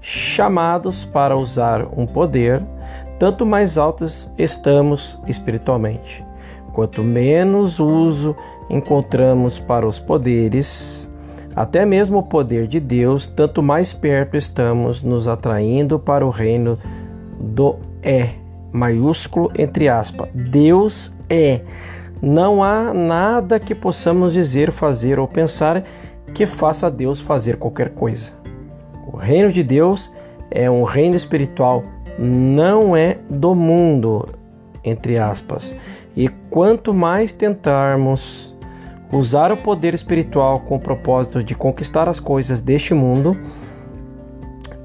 chamados 0.00 1.04
para 1.04 1.36
usar 1.36 1.86
um 1.96 2.04
poder, 2.04 2.62
tanto 3.18 3.46
mais 3.46 3.78
altos 3.78 4.28
estamos 4.36 5.18
espiritualmente. 5.28 6.26
Quanto 6.72 7.02
menos 7.02 7.78
uso 7.78 8.34
encontramos 8.68 9.58
para 9.58 9.86
os 9.86 9.98
poderes, 9.98 11.01
até 11.54 11.84
mesmo 11.84 12.18
o 12.18 12.22
poder 12.22 12.66
de 12.66 12.80
Deus, 12.80 13.26
tanto 13.26 13.62
mais 13.62 13.92
perto 13.92 14.36
estamos 14.36 15.02
nos 15.02 15.28
atraindo 15.28 15.98
para 15.98 16.26
o 16.26 16.30
reino 16.30 16.78
do 17.38 17.76
é, 18.02 18.30
maiúsculo 18.72 19.50
entre 19.56 19.88
aspas. 19.88 20.28
Deus 20.34 21.14
é. 21.28 21.60
Não 22.20 22.62
há 22.62 22.94
nada 22.94 23.58
que 23.58 23.74
possamos 23.74 24.32
dizer, 24.32 24.70
fazer 24.70 25.18
ou 25.18 25.26
pensar 25.26 25.84
que 26.32 26.46
faça 26.46 26.90
Deus 26.90 27.20
fazer 27.20 27.56
qualquer 27.56 27.90
coisa. 27.90 28.32
O 29.12 29.16
reino 29.16 29.52
de 29.52 29.62
Deus 29.62 30.12
é 30.50 30.70
um 30.70 30.84
reino 30.84 31.16
espiritual, 31.16 31.82
não 32.18 32.96
é 32.96 33.18
do 33.28 33.54
mundo, 33.54 34.28
entre 34.84 35.18
aspas. 35.18 35.74
E 36.16 36.28
quanto 36.28 36.94
mais 36.94 37.32
tentarmos 37.32 38.51
usar 39.12 39.52
o 39.52 39.56
poder 39.56 39.94
espiritual 39.94 40.60
com 40.60 40.76
o 40.76 40.80
propósito 40.80 41.44
de 41.44 41.54
conquistar 41.54 42.08
as 42.08 42.18
coisas 42.18 42.60
deste 42.60 42.94
mundo, 42.94 43.38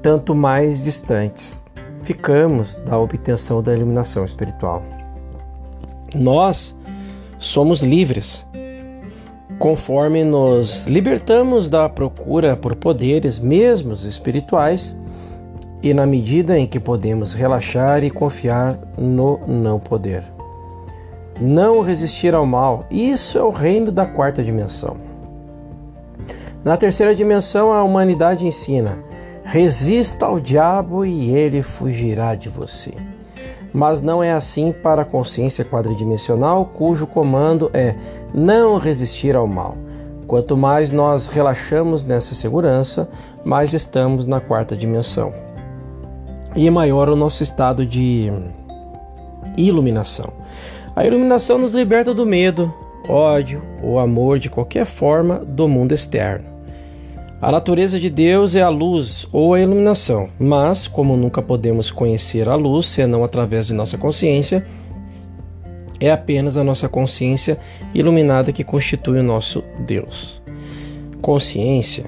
tanto 0.02 0.34
mais 0.34 0.82
distantes 0.82 1.64
ficamos 2.08 2.76
da 2.76 2.98
obtenção 2.98 3.62
da 3.62 3.74
iluminação 3.74 4.24
espiritual. 4.24 4.82
Nós 6.14 6.74
somos 7.38 7.82
livres 7.82 8.46
conforme 9.58 10.24
nos 10.24 10.84
libertamos 10.84 11.68
da 11.68 11.86
procura 11.86 12.56
por 12.56 12.76
poderes, 12.76 13.38
mesmo 13.38 13.92
espirituais, 13.92 14.96
e 15.82 15.92
na 15.92 16.06
medida 16.06 16.58
em 16.58 16.66
que 16.66 16.80
podemos 16.80 17.34
relaxar 17.34 18.02
e 18.02 18.10
confiar 18.10 18.78
no 18.96 19.38
não 19.46 19.78
poder. 19.78 20.37
Não 21.40 21.82
resistir 21.82 22.34
ao 22.34 22.44
mal, 22.44 22.86
isso 22.90 23.38
é 23.38 23.42
o 23.42 23.50
reino 23.50 23.92
da 23.92 24.04
quarta 24.04 24.42
dimensão. 24.42 24.96
Na 26.64 26.76
terceira 26.76 27.14
dimensão, 27.14 27.72
a 27.72 27.82
humanidade 27.82 28.46
ensina: 28.46 28.98
resista 29.44 30.26
ao 30.26 30.40
diabo 30.40 31.04
e 31.04 31.30
ele 31.30 31.62
fugirá 31.62 32.34
de 32.34 32.48
você 32.48 32.92
mas 33.72 34.00
não 34.00 34.22
é 34.22 34.32
assim 34.32 34.72
para 34.72 35.02
a 35.02 35.04
consciência 35.04 35.64
quadridimensional, 35.64 36.64
cujo 36.64 37.06
comando 37.06 37.70
é 37.72 37.94
não 38.34 38.78
resistir 38.78 39.36
ao 39.36 39.46
mal. 39.46 39.76
Quanto 40.26 40.56
mais 40.56 40.90
nós 40.90 41.26
relaxamos 41.26 42.04
nessa 42.04 42.34
segurança, 42.34 43.08
mais 43.44 43.72
estamos 43.72 44.26
na 44.26 44.40
quarta 44.40 44.76
dimensão. 44.76 45.32
E 46.54 46.68
maior 46.70 47.08
o 47.08 47.16
nosso 47.16 47.42
estado 47.42 47.86
de 47.86 48.30
iluminação. 49.56 50.32
A 50.94 51.06
iluminação 51.06 51.58
nos 51.58 51.74
liberta 51.74 52.12
do 52.12 52.26
medo, 52.26 52.72
ódio 53.08 53.62
ou 53.82 53.98
amor 53.98 54.38
de 54.38 54.50
qualquer 54.50 54.84
forma 54.84 55.38
do 55.38 55.68
mundo 55.68 55.92
externo. 55.92 56.46
A 57.40 57.52
natureza 57.52 58.00
de 58.00 58.10
Deus 58.10 58.56
é 58.56 58.62
a 58.62 58.68
luz 58.68 59.28
ou 59.32 59.54
a 59.54 59.60
iluminação, 59.60 60.28
mas, 60.40 60.88
como 60.88 61.16
nunca 61.16 61.40
podemos 61.40 61.88
conhecer 61.88 62.48
a 62.48 62.56
luz 62.56 62.88
senão 62.88 63.22
através 63.22 63.64
de 63.66 63.74
nossa 63.74 63.96
consciência, 63.96 64.66
é 66.00 66.10
apenas 66.10 66.56
a 66.56 66.64
nossa 66.64 66.88
consciência 66.88 67.58
iluminada 67.94 68.52
que 68.52 68.64
constitui 68.64 69.20
o 69.20 69.22
nosso 69.22 69.62
Deus. 69.86 70.42
Consciência. 71.22 72.06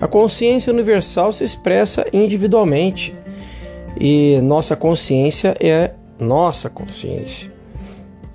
A 0.00 0.08
consciência 0.08 0.72
universal 0.72 1.32
se 1.32 1.44
expressa 1.44 2.04
individualmente 2.12 3.14
e 3.98 4.40
nossa 4.42 4.74
consciência 4.74 5.56
é 5.60 5.92
nossa 6.18 6.68
consciência. 6.68 7.53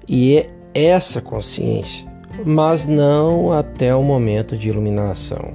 E 0.09 0.37
é 0.73 0.85
essa 0.85 1.21
consciência, 1.21 2.11
mas 2.43 2.87
não 2.87 3.51
até 3.51 3.93
o 3.93 4.01
momento 4.01 4.57
de 4.57 4.67
iluminação. 4.67 5.53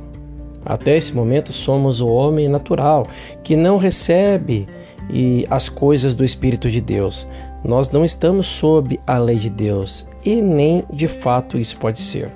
Até 0.65 0.97
esse 0.97 1.13
momento 1.13 1.53
somos 1.53 2.01
o 2.01 2.07
homem 2.07 2.49
natural 2.49 3.05
que 3.43 3.57
não 3.57 3.79
recebe 3.79 4.69
e 5.11 5.45
as 5.51 5.69
coisas 5.69 6.15
do 6.15 6.25
Espírito 6.25 6.71
de 6.71 6.81
Deus. 6.81 7.27
Nós 7.65 7.91
não 7.91 8.05
estamos 8.05 8.47
sob 8.47 9.01
a 9.05 9.19
lei 9.19 9.37
de 9.37 9.51
Deus 9.51 10.07
e 10.25 10.41
nem 10.41 10.85
de 10.93 11.09
fato 11.09 11.59
isso 11.59 11.77
pode 11.77 11.99
ser. 11.99 12.31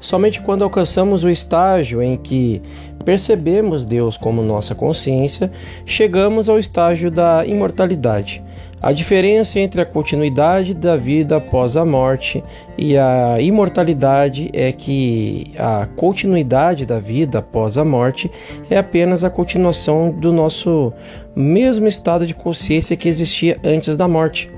Somente 0.00 0.42
quando 0.42 0.64
alcançamos 0.64 1.22
o 1.22 1.28
estágio 1.28 2.02
em 2.02 2.16
que 2.16 2.62
percebemos 3.04 3.84
Deus 3.84 4.16
como 4.16 4.42
nossa 4.42 4.74
consciência, 4.74 5.52
chegamos 5.84 6.48
ao 6.48 6.58
estágio 6.58 7.10
da 7.10 7.44
imortalidade, 7.46 8.42
a 8.80 8.92
diferença 8.92 9.58
entre 9.58 9.80
a 9.80 9.86
continuidade 9.86 10.72
da 10.72 10.96
vida 10.96 11.36
após 11.36 11.76
a 11.76 11.84
morte 11.84 12.44
e 12.76 12.96
a 12.96 13.40
imortalidade 13.40 14.50
é 14.52 14.70
que 14.70 15.52
a 15.58 15.88
continuidade 15.96 16.86
da 16.86 17.00
vida 17.00 17.40
após 17.40 17.76
a 17.76 17.84
morte 17.84 18.30
é 18.70 18.78
apenas 18.78 19.24
a 19.24 19.30
continuação 19.30 20.10
do 20.10 20.32
nosso 20.32 20.92
mesmo 21.34 21.88
estado 21.88 22.24
de 22.24 22.34
consciência 22.34 22.96
que 22.96 23.08
existia 23.08 23.58
antes 23.64 23.96
da 23.96 24.06
morte. 24.06 24.48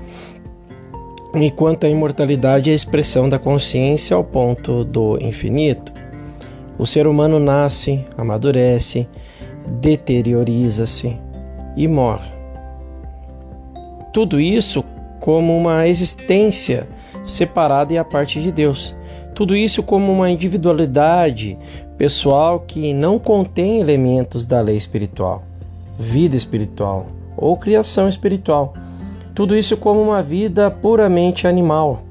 Enquanto 1.35 1.85
a 1.85 1.89
imortalidade 1.89 2.69
é 2.69 2.73
a 2.73 2.75
expressão 2.75 3.27
da 3.27 3.39
consciência 3.39 4.15
ao 4.15 4.23
ponto 4.23 4.83
do 4.83 5.17
infinito. 5.19 5.91
O 6.77 6.85
ser 6.85 7.07
humano 7.07 7.39
nasce, 7.39 8.05
amadurece, 8.17 9.07
deterioriza-se 9.79 11.17
e 11.75 11.87
morre 11.87 12.40
tudo 14.11 14.39
isso 14.39 14.83
como 15.19 15.57
uma 15.57 15.87
existência 15.87 16.87
separada 17.25 17.93
e 17.93 17.97
à 17.97 18.03
parte 18.03 18.41
de 18.41 18.51
Deus. 18.51 18.95
Tudo 19.33 19.55
isso 19.55 19.81
como 19.81 20.11
uma 20.11 20.29
individualidade 20.29 21.57
pessoal 21.97 22.59
que 22.59 22.93
não 22.93 23.17
contém 23.17 23.79
elementos 23.79 24.45
da 24.45 24.59
lei 24.59 24.75
espiritual, 24.75 25.43
vida 25.99 26.35
espiritual 26.35 27.07
ou 27.37 27.55
criação 27.55 28.07
espiritual. 28.07 28.73
Tudo 29.33 29.55
isso 29.55 29.77
como 29.77 30.01
uma 30.01 30.21
vida 30.21 30.69
puramente 30.69 31.47
animal. 31.47 32.01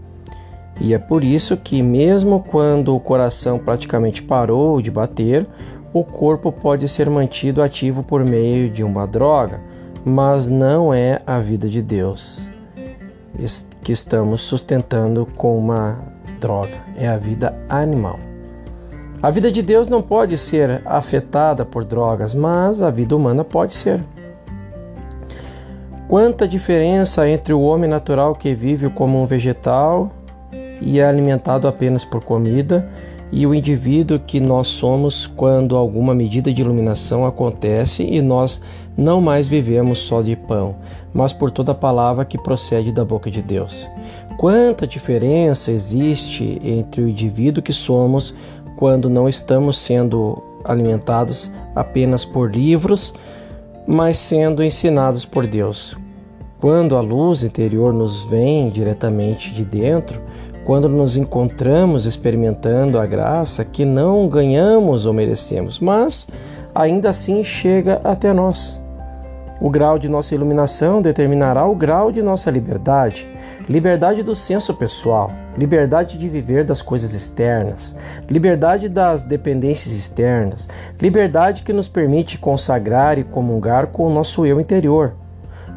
E 0.80 0.94
é 0.94 0.98
por 0.98 1.22
isso 1.22 1.56
que, 1.58 1.82
mesmo 1.82 2.40
quando 2.40 2.94
o 2.94 3.00
coração 3.00 3.58
praticamente 3.58 4.22
parou 4.22 4.80
de 4.80 4.90
bater, 4.90 5.46
o 5.92 6.02
corpo 6.02 6.50
pode 6.50 6.88
ser 6.88 7.10
mantido 7.10 7.62
ativo 7.62 8.02
por 8.02 8.24
meio 8.24 8.70
de 8.70 8.82
uma 8.82 9.06
droga, 9.06 9.60
mas 10.04 10.46
não 10.46 10.92
é 10.92 11.20
a 11.26 11.38
vida 11.40 11.68
de 11.68 11.82
Deus 11.82 12.50
que 13.82 13.92
estamos 13.92 14.42
sustentando 14.42 15.26
com 15.36 15.56
uma 15.56 15.98
droga, 16.40 16.74
é 16.96 17.08
a 17.08 17.16
vida 17.16 17.54
animal. 17.68 18.18
A 19.22 19.30
vida 19.30 19.50
de 19.50 19.62
Deus 19.62 19.88
não 19.88 20.00
pode 20.00 20.36
ser 20.38 20.82
afetada 20.86 21.64
por 21.64 21.84
drogas, 21.84 22.34
mas 22.34 22.80
a 22.80 22.90
vida 22.90 23.14
humana 23.14 23.44
pode 23.44 23.74
ser. 23.74 24.02
Quanta 26.08 26.48
diferença 26.48 27.28
entre 27.28 27.52
o 27.52 27.60
homem 27.60 27.88
natural 27.88 28.34
que 28.34 28.54
vive 28.54 28.88
como 28.90 29.22
um 29.22 29.26
vegetal 29.26 30.10
e 30.80 30.98
é 30.98 31.04
alimentado 31.04 31.68
apenas 31.68 32.04
por 32.04 32.24
comida 32.24 32.88
e 33.32 33.46
o 33.46 33.54
indivíduo 33.54 34.18
que 34.18 34.40
nós 34.40 34.68
somos 34.68 35.26
quando 35.26 35.76
alguma 35.76 36.14
medida 36.14 36.52
de 36.52 36.60
iluminação 36.60 37.24
acontece 37.24 38.02
e 38.02 38.20
nós 38.20 38.60
não 38.96 39.20
mais 39.20 39.48
vivemos 39.48 40.00
só 40.00 40.20
de 40.20 40.34
pão, 40.34 40.76
mas 41.14 41.32
por 41.32 41.50
toda 41.50 41.74
palavra 41.74 42.24
que 42.24 42.36
procede 42.36 42.92
da 42.92 43.04
boca 43.04 43.30
de 43.30 43.40
Deus. 43.40 43.88
Quanta 44.36 44.86
diferença 44.86 45.70
existe 45.70 46.60
entre 46.64 47.02
o 47.02 47.08
indivíduo 47.08 47.62
que 47.62 47.72
somos 47.72 48.34
quando 48.76 49.08
não 49.08 49.28
estamos 49.28 49.78
sendo 49.78 50.42
alimentados 50.64 51.50
apenas 51.74 52.24
por 52.24 52.50
livros, 52.50 53.14
mas 53.86 54.18
sendo 54.18 54.62
ensinados 54.62 55.24
por 55.24 55.46
Deus. 55.46 55.96
Quando 56.60 56.96
a 56.96 57.00
luz 57.00 57.42
interior 57.42 57.92
nos 57.92 58.24
vem 58.24 58.68
diretamente 58.68 59.52
de 59.52 59.64
dentro, 59.64 60.20
quando 60.64 60.88
nos 60.88 61.16
encontramos 61.16 62.06
experimentando 62.06 62.98
a 62.98 63.06
graça 63.06 63.64
que 63.64 63.84
não 63.84 64.28
ganhamos 64.28 65.06
ou 65.06 65.12
merecemos, 65.12 65.80
mas 65.80 66.26
ainda 66.74 67.10
assim 67.10 67.42
chega 67.42 68.00
até 68.04 68.32
nós. 68.32 68.80
O 69.60 69.68
grau 69.68 69.98
de 69.98 70.08
nossa 70.08 70.34
iluminação 70.34 71.02
determinará 71.02 71.66
o 71.66 71.74
grau 71.74 72.10
de 72.10 72.22
nossa 72.22 72.50
liberdade, 72.50 73.28
liberdade 73.68 74.22
do 74.22 74.34
senso 74.34 74.72
pessoal, 74.72 75.30
liberdade 75.56 76.16
de 76.16 76.30
viver 76.30 76.64
das 76.64 76.80
coisas 76.80 77.12
externas, 77.12 77.94
liberdade 78.28 78.88
das 78.88 79.22
dependências 79.22 79.92
externas, 79.92 80.66
liberdade 80.98 81.62
que 81.62 81.74
nos 81.74 81.88
permite 81.88 82.38
consagrar 82.38 83.18
e 83.18 83.24
comungar 83.24 83.88
com 83.88 84.06
o 84.06 84.12
nosso 84.12 84.46
eu 84.46 84.58
interior 84.58 85.14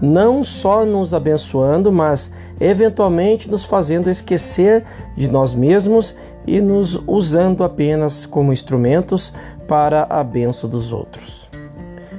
não 0.03 0.43
só 0.43 0.85
nos 0.85 1.13
abençoando, 1.13 1.89
mas 1.89 2.29
eventualmente 2.59 3.49
nos 3.49 3.63
fazendo 3.63 4.09
esquecer 4.09 4.83
de 5.15 5.29
nós 5.29 5.53
mesmos 5.53 6.13
e 6.45 6.59
nos 6.59 7.01
usando 7.07 7.63
apenas 7.63 8.25
como 8.25 8.51
instrumentos 8.51 9.31
para 9.65 10.05
a 10.09 10.21
benção 10.21 10.69
dos 10.69 10.91
outros. 10.91 11.49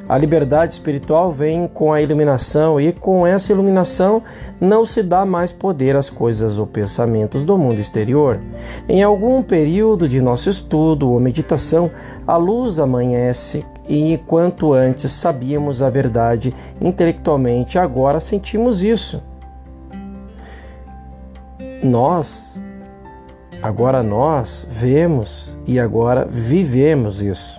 A 0.08 0.16
liberdade 0.16 0.72
espiritual 0.72 1.30
vem 1.30 1.66
com 1.66 1.92
a 1.92 2.00
iluminação, 2.00 2.80
e 2.80 2.90
com 2.90 3.26
essa 3.26 3.52
iluminação 3.52 4.22
não 4.58 4.86
se 4.86 5.02
dá 5.02 5.26
mais 5.26 5.52
poder 5.52 5.94
às 5.94 6.08
coisas 6.08 6.56
ou 6.56 6.66
pensamentos 6.66 7.44
do 7.44 7.56
mundo 7.56 7.80
exterior. 7.80 8.40
Em 8.88 9.02
algum 9.02 9.42
período 9.42 10.08
de 10.08 10.22
nosso 10.22 10.48
estudo 10.48 11.10
ou 11.10 11.20
meditação, 11.20 11.90
a 12.26 12.36
luz 12.36 12.78
amanhece 12.78 13.64
e 13.88 14.12
enquanto 14.12 14.72
antes 14.72 15.12
sabíamos 15.12 15.82
a 15.82 15.90
verdade 15.90 16.54
intelectualmente, 16.80 17.78
agora 17.78 18.20
sentimos 18.20 18.82
isso. 18.82 19.22
Nós 21.82 22.62
Agora 23.64 24.02
nós 24.02 24.66
vemos 24.68 25.56
e 25.66 25.80
agora 25.80 26.26
vivemos 26.28 27.22
isso. 27.22 27.58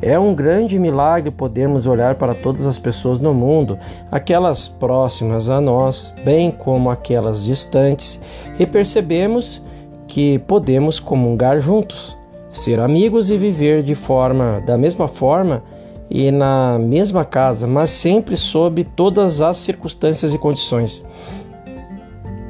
É 0.00 0.16
um 0.16 0.32
grande 0.32 0.78
milagre 0.78 1.28
podermos 1.32 1.88
olhar 1.88 2.14
para 2.14 2.36
todas 2.36 2.68
as 2.68 2.78
pessoas 2.78 3.18
no 3.18 3.34
mundo, 3.34 3.76
aquelas 4.12 4.68
próximas 4.68 5.48
a 5.48 5.60
nós, 5.60 6.14
bem 6.24 6.52
como 6.52 6.88
aquelas 6.88 7.42
distantes, 7.42 8.20
e 8.60 8.64
percebemos 8.64 9.60
que 10.06 10.38
podemos 10.38 11.00
comungar 11.00 11.58
juntos, 11.58 12.16
ser 12.52 12.78
amigos 12.78 13.30
e 13.30 13.36
viver 13.36 13.82
de 13.82 13.94
forma 13.94 14.62
da 14.66 14.76
mesma 14.76 15.08
forma 15.08 15.62
e 16.10 16.30
na 16.30 16.78
mesma 16.78 17.24
casa, 17.24 17.66
mas 17.66 17.90
sempre 17.90 18.36
sob 18.36 18.84
todas 18.84 19.40
as 19.40 19.56
circunstâncias 19.56 20.34
e 20.34 20.38
condições. 20.38 21.02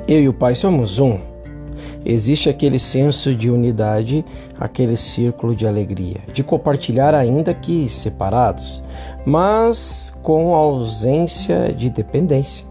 Eu 0.09 0.21
e 0.21 0.29
o 0.29 0.33
Pai 0.35 0.57
somos 0.57 0.99
um. 0.99 1.17
Existe 2.05 2.49
aquele 2.49 2.81
senso 2.81 3.33
de 3.33 3.49
unidade, 3.49 4.25
aquele 4.59 4.97
círculo 4.97 5.55
de 5.55 5.65
alegria, 5.65 6.17
de 6.33 6.43
compartilhar, 6.43 7.15
ainda 7.15 7.55
que 7.55 7.88
separados, 7.88 8.83
mas 9.25 10.12
com 10.21 10.53
ausência 10.53 11.73
de 11.73 11.88
dependência. 11.88 12.67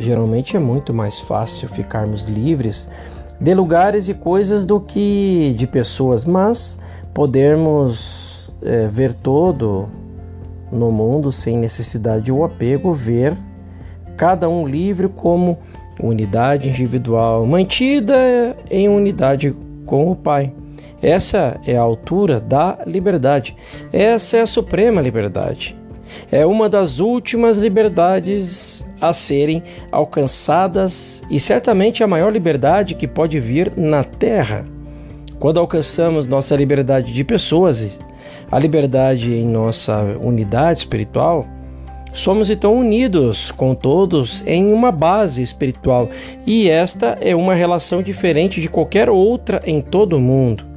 Geralmente 0.00 0.56
é 0.56 0.58
muito 0.58 0.92
mais 0.92 1.20
fácil 1.20 1.68
ficarmos 1.68 2.26
livres 2.26 2.90
de 3.40 3.54
lugares 3.54 4.08
e 4.08 4.14
coisas 4.14 4.66
do 4.66 4.78
que 4.78 5.54
de 5.56 5.66
pessoas, 5.66 6.24
mas 6.24 6.78
podermos 7.14 8.54
é, 8.62 8.86
ver 8.86 9.14
todo 9.14 9.88
no 10.70 10.90
mundo 10.90 11.32
sem 11.32 11.56
necessidade 11.56 12.30
ou 12.30 12.44
apego, 12.44 12.92
ver 12.92 13.34
cada 14.16 14.48
um 14.48 14.68
livre 14.68 15.08
como 15.08 15.58
unidade 15.98 16.68
individual 16.68 17.46
mantida 17.46 18.56
em 18.70 18.88
unidade 18.88 19.54
com 19.86 20.10
o 20.10 20.16
Pai. 20.16 20.52
Essa 21.02 21.58
é 21.66 21.76
a 21.76 21.80
altura 21.80 22.38
da 22.38 22.78
liberdade. 22.86 23.56
Essa 23.90 24.36
é 24.36 24.40
a 24.42 24.46
suprema 24.46 25.00
liberdade. 25.00 25.79
É 26.30 26.44
uma 26.46 26.68
das 26.68 27.00
últimas 27.00 27.58
liberdades 27.58 28.86
a 29.00 29.12
serem 29.12 29.62
alcançadas 29.90 31.22
e 31.30 31.40
certamente 31.40 32.04
a 32.04 32.06
maior 32.06 32.32
liberdade 32.32 32.94
que 32.94 33.08
pode 33.08 33.40
vir 33.40 33.72
na 33.76 34.04
Terra. 34.04 34.64
Quando 35.38 35.58
alcançamos 35.58 36.26
nossa 36.26 36.54
liberdade 36.54 37.12
de 37.12 37.24
pessoas, 37.24 37.98
a 38.52 38.58
liberdade 38.58 39.32
em 39.32 39.46
nossa 39.46 40.02
unidade 40.22 40.80
espiritual, 40.80 41.46
Somos 42.12 42.50
então 42.50 42.76
unidos 42.76 43.52
com 43.52 43.72
todos 43.72 44.44
em 44.46 44.72
uma 44.72 44.90
base 44.90 45.42
espiritual, 45.42 46.10
e 46.44 46.68
esta 46.68 47.16
é 47.20 47.36
uma 47.36 47.54
relação 47.54 48.02
diferente 48.02 48.60
de 48.60 48.68
qualquer 48.68 49.08
outra 49.08 49.62
em 49.64 49.80
todo 49.80 50.16
o 50.16 50.20
mundo. 50.20 50.69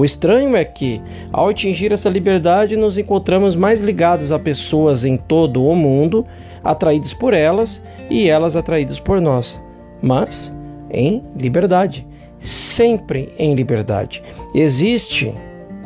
O 0.00 0.04
estranho 0.06 0.56
é 0.56 0.64
que, 0.64 0.98
ao 1.30 1.50
atingir 1.50 1.92
essa 1.92 2.08
liberdade, 2.08 2.74
nos 2.74 2.96
encontramos 2.96 3.54
mais 3.54 3.80
ligados 3.80 4.32
a 4.32 4.38
pessoas 4.38 5.04
em 5.04 5.18
todo 5.18 5.62
o 5.62 5.76
mundo, 5.76 6.26
atraídos 6.64 7.12
por 7.12 7.34
elas 7.34 7.82
e 8.08 8.26
elas 8.26 8.56
atraídas 8.56 8.98
por 8.98 9.20
nós, 9.20 9.62
mas 10.00 10.50
em 10.90 11.22
liberdade, 11.36 12.06
sempre 12.38 13.28
em 13.38 13.54
liberdade. 13.54 14.22
Existe 14.54 15.34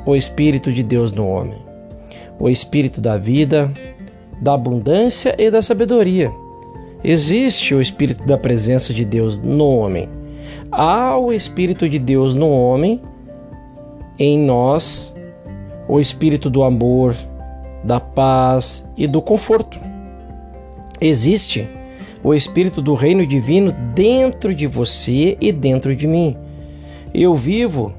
o 0.06 0.14
Espírito 0.14 0.72
de 0.72 0.84
Deus 0.84 1.10
no 1.10 1.26
homem, 1.26 1.58
o 2.38 2.48
Espírito 2.48 3.00
da 3.00 3.16
vida, 3.16 3.68
da 4.40 4.54
abundância 4.54 5.34
e 5.36 5.50
da 5.50 5.60
sabedoria. 5.60 6.30
Existe 7.02 7.74
o 7.74 7.82
Espírito 7.82 8.24
da 8.24 8.38
presença 8.38 8.94
de 8.94 9.04
Deus 9.04 9.38
no 9.38 9.68
homem. 9.70 10.08
Há 10.70 11.18
o 11.18 11.32
Espírito 11.32 11.88
de 11.88 11.98
Deus 11.98 12.32
no 12.32 12.48
homem, 12.48 13.02
em 14.18 14.38
nós, 14.38 15.14
o 15.88 16.00
Espírito 16.00 16.48
do 16.48 16.62
amor, 16.62 17.16
da 17.82 18.00
paz 18.00 18.84
e 18.96 19.06
do 19.06 19.20
conforto. 19.20 19.78
Existe 21.00 21.68
o 22.22 22.32
Espírito 22.32 22.80
do 22.80 22.94
Reino 22.94 23.26
Divino 23.26 23.72
dentro 23.94 24.54
de 24.54 24.66
você 24.66 25.36
e 25.40 25.52
dentro 25.52 25.94
de 25.94 26.06
mim. 26.06 26.36
Eu 27.12 27.34
vivo 27.34 27.94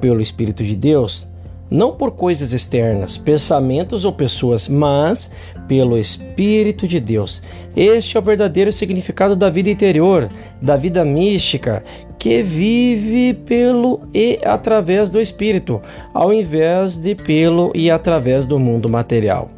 pelo 0.00 0.20
Espírito 0.20 0.62
de 0.62 0.76
Deus 0.76 1.26
não 1.72 1.92
por 1.92 2.10
coisas 2.10 2.52
externas, 2.52 3.16
pensamentos 3.16 4.04
ou 4.04 4.12
pessoas, 4.12 4.68
mas 4.68 5.30
pelo 5.66 5.96
Espírito 5.96 6.86
de 6.86 7.00
Deus. 7.00 7.42
Este 7.74 8.14
é 8.14 8.20
o 8.20 8.22
verdadeiro 8.22 8.70
significado 8.70 9.34
da 9.34 9.48
vida 9.48 9.70
interior, 9.70 10.28
da 10.60 10.76
vida 10.76 11.02
mística, 11.02 11.82
que 12.22 12.40
vive 12.40 13.34
pelo 13.34 14.02
e 14.14 14.38
através 14.44 15.10
do 15.10 15.20
Espírito, 15.20 15.82
ao 16.14 16.32
invés 16.32 16.96
de 16.96 17.16
pelo 17.16 17.72
e 17.74 17.90
através 17.90 18.46
do 18.46 18.60
mundo 18.60 18.88
material. 18.88 19.50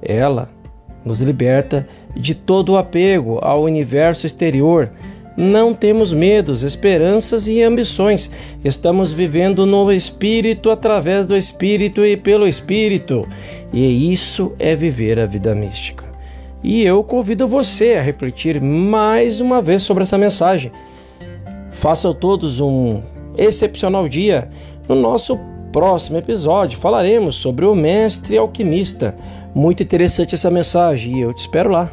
Ela 0.00 0.48
nos 1.04 1.20
liberta 1.20 1.84
de 2.14 2.32
todo 2.32 2.74
o 2.74 2.76
apego 2.76 3.40
ao 3.42 3.64
universo 3.64 4.24
exterior 4.24 4.92
não 5.36 5.74
temos 5.74 6.12
medos, 6.12 6.62
esperanças 6.62 7.48
e 7.48 7.60
ambições. 7.60 8.30
Estamos 8.64 9.12
vivendo 9.12 9.66
no 9.66 9.90
Espírito, 9.90 10.70
através 10.70 11.26
do 11.26 11.36
Espírito 11.36 12.06
e 12.06 12.16
pelo 12.16 12.46
Espírito. 12.46 13.28
E 13.72 14.12
isso 14.12 14.52
é 14.60 14.76
viver 14.76 15.18
a 15.18 15.26
vida 15.26 15.56
mística. 15.56 16.04
E 16.62 16.84
eu 16.84 17.02
convido 17.02 17.48
você 17.48 17.94
a 17.94 18.00
refletir 18.00 18.60
mais 18.60 19.40
uma 19.40 19.60
vez 19.60 19.82
sobre 19.82 20.04
essa 20.04 20.16
mensagem. 20.16 20.70
Façam 21.76 22.14
todos 22.14 22.60
um 22.60 23.02
excepcional 23.36 24.08
dia. 24.08 24.48
No 24.88 24.94
nosso 24.94 25.38
próximo 25.72 26.16
episódio 26.16 26.78
falaremos 26.78 27.36
sobre 27.36 27.64
o 27.64 27.74
mestre 27.74 28.38
alquimista. 28.38 29.14
Muito 29.54 29.82
interessante 29.82 30.34
essa 30.34 30.50
mensagem 30.50 31.18
e 31.18 31.20
eu 31.20 31.34
te 31.34 31.38
espero 31.38 31.70
lá. 31.70 31.92